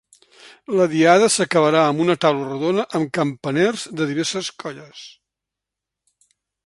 La 0.77 0.85
diada 0.93 1.27
s’acabarà 1.33 1.83
amb 1.89 2.01
una 2.05 2.15
taula 2.25 2.47
rodona 2.47 2.85
amb 3.01 3.11
campaners 3.19 3.85
de 4.01 4.09
diverses 4.15 4.51
colles. 4.65 5.05